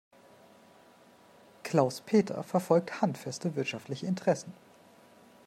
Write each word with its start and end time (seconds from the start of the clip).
Klaus-Peter 1.61 2.41
verfolgt 2.41 3.01
handfeste 3.03 3.55
wirtschaftliche 3.55 4.07
Interessen. 4.07 4.51